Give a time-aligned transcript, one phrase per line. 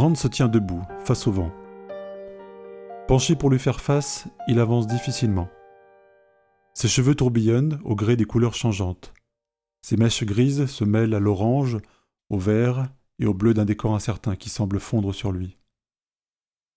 [0.00, 1.52] Rand se tient debout, face au vent.
[3.06, 5.50] Penché pour lui faire face, il avance difficilement.
[6.72, 9.12] Ses cheveux tourbillonnent au gré des couleurs changeantes.
[9.82, 11.76] Ses mèches grises se mêlent à l'orange,
[12.30, 15.58] au vert et au bleu d'un décor incertain qui semble fondre sur lui.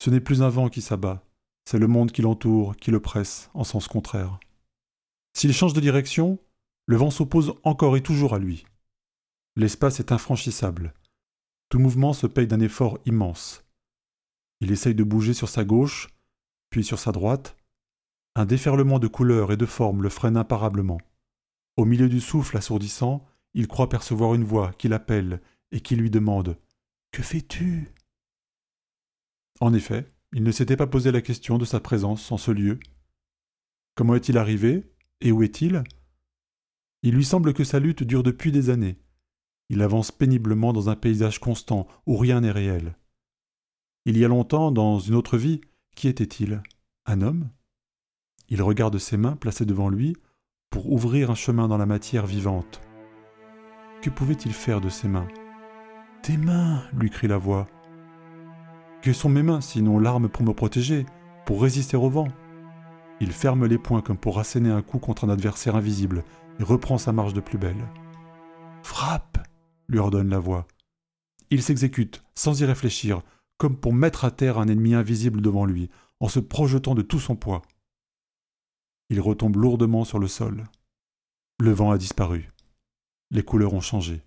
[0.00, 1.24] Ce n'est plus un vent qui s'abat,
[1.64, 4.38] c'est le monde qui l'entoure, qui le presse, en sens contraire.
[5.32, 6.38] S'il change de direction,
[6.86, 8.64] le vent s'oppose encore et toujours à lui.
[9.56, 10.94] L'espace est infranchissable.
[11.68, 13.64] Tout mouvement se paye d'un effort immense.
[14.60, 16.08] Il essaye de bouger sur sa gauche,
[16.70, 17.56] puis sur sa droite.
[18.34, 21.00] Un déferlement de couleurs et de formes le freine imparablement.
[21.76, 25.40] Au milieu du souffle assourdissant, il croit percevoir une voix qui l'appelle
[25.72, 26.56] et qui lui demande
[27.12, 27.92] Que fais-tu?
[29.60, 32.78] En effet, il ne s'était pas posé la question de sa présence en ce lieu.
[33.94, 34.90] Comment est-il arrivé
[35.20, 35.82] Et où est-il?
[37.02, 38.98] Il lui semble que sa lutte dure depuis des années.
[39.68, 42.96] Il avance péniblement dans un paysage constant où rien n'est réel.
[44.06, 45.60] Il y a longtemps, dans une autre vie,
[45.94, 46.62] qui était-il?
[47.04, 47.50] Un homme?
[48.48, 50.16] Il regarde ses mains placées devant lui
[50.70, 52.80] pour ouvrir un chemin dans la matière vivante.
[54.00, 55.28] Que pouvait-il faire de ses mains?
[56.22, 57.66] Tes mains lui crie la voix.
[59.02, 61.04] Que sont mes mains sinon l'arme pour me protéger,
[61.44, 62.28] pour résister au vent?
[63.20, 66.24] Il ferme les poings comme pour asséner un coup contre un adversaire invisible
[66.58, 67.84] et reprend sa marche de plus belle.
[68.82, 69.27] Frappe
[69.88, 70.66] lui ordonne la voix.
[71.50, 73.22] Il s'exécute, sans y réfléchir,
[73.56, 77.20] comme pour mettre à terre un ennemi invisible devant lui, en se projetant de tout
[77.20, 77.62] son poids.
[79.10, 80.64] Il retombe lourdement sur le sol.
[81.60, 82.50] Le vent a disparu.
[83.30, 84.22] Les couleurs ont changé.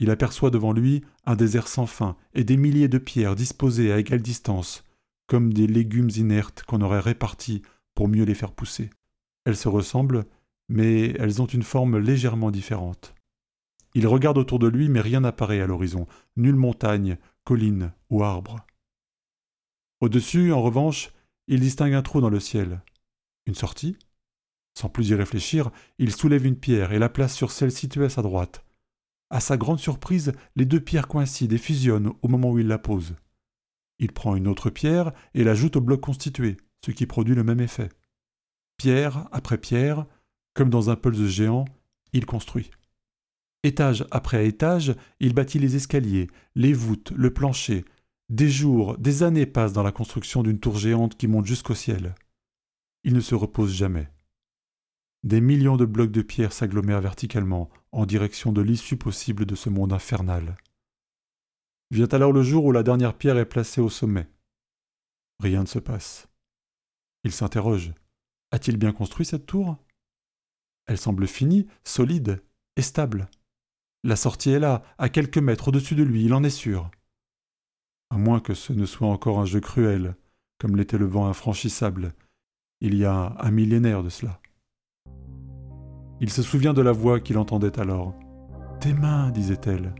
[0.00, 3.98] Il aperçoit devant lui un désert sans fin et des milliers de pierres disposées à
[3.98, 4.84] égale distance,
[5.26, 7.62] comme des légumes inertes qu'on aurait répartis
[7.94, 8.90] pour mieux les faire pousser.
[9.44, 10.24] Elles se ressemblent,
[10.68, 13.13] mais elles ont une forme légèrement différente.
[13.94, 16.06] Il regarde autour de lui, mais rien n'apparaît à l'horizon,
[16.36, 18.66] nulle montagne, colline ou arbre.
[20.00, 21.10] Au-dessus, en revanche,
[21.46, 22.82] il distingue un trou dans le ciel.
[23.46, 23.96] Une sortie?
[24.76, 28.10] Sans plus y réfléchir, il soulève une pierre et la place sur celle située à
[28.10, 28.64] sa droite.
[29.30, 32.78] À sa grande surprise, les deux pierres coïncident et fusionnent au moment où il la
[32.78, 33.14] pose.
[33.98, 37.60] Il prend une autre pierre et l'ajoute au bloc constitué, ce qui produit le même
[37.60, 37.88] effet.
[38.76, 40.06] Pierre après pierre,
[40.52, 41.64] comme dans un pulse géant,
[42.12, 42.70] il construit.
[43.64, 47.86] Étage après étage, il bâtit les escaliers, les voûtes, le plancher.
[48.28, 52.14] Des jours, des années passent dans la construction d'une tour géante qui monte jusqu'au ciel.
[53.04, 54.10] Il ne se repose jamais.
[55.22, 59.70] Des millions de blocs de pierre s'agglomèrent verticalement en direction de l'issue possible de ce
[59.70, 60.56] monde infernal.
[61.90, 64.28] Vient alors le jour où la dernière pierre est placée au sommet.
[65.40, 66.28] Rien ne se passe.
[67.24, 67.94] Il s'interroge.
[68.50, 69.78] A-t-il bien construit cette tour?
[70.84, 72.42] Elle semble finie, solide
[72.76, 73.26] et stable.
[74.06, 76.90] La sortie est là, à quelques mètres au-dessus de lui, il en est sûr.
[78.10, 80.14] À moins que ce ne soit encore un jeu cruel,
[80.58, 82.12] comme l'était le vent infranchissable,
[82.82, 84.40] il y a un millénaire de cela.
[86.20, 88.12] Il se souvient de la voix qu'il entendait alors.
[88.78, 89.94] Tes mains, disait-elle.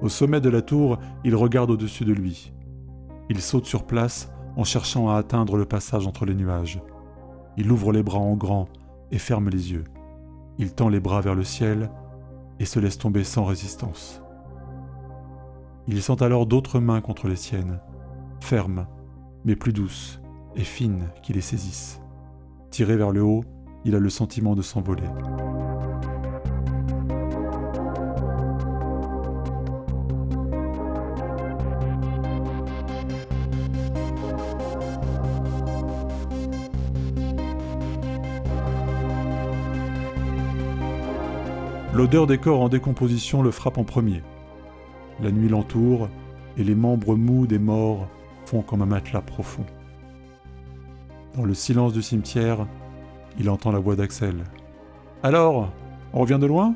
[0.00, 2.52] Au sommet de la tour, il regarde au-dessus de lui.
[3.28, 6.80] Il saute sur place en cherchant à atteindre le passage entre les nuages.
[7.56, 8.68] Il ouvre les bras en grand
[9.10, 9.84] et ferme les yeux.
[10.58, 11.90] Il tend les bras vers le ciel
[12.58, 14.22] et se laisse tomber sans résistance.
[15.88, 17.80] Il sent alors d'autres mains contre les siennes,
[18.40, 18.86] fermes,
[19.44, 20.20] mais plus douces
[20.56, 22.00] et fines qui les saisissent.
[22.70, 23.44] Tiré vers le haut,
[23.84, 25.08] il a le sentiment de s'envoler.
[41.94, 44.22] L'odeur des corps en décomposition le frappe en premier.
[45.20, 46.08] La nuit l'entoure
[46.58, 48.08] et les membres mous des morts
[48.44, 49.64] font comme un matelas profond.
[51.34, 52.66] Dans le silence du cimetière,
[53.38, 54.44] il entend la voix d'Axel.
[55.22, 55.70] Alors,
[56.12, 56.74] on revient de loin?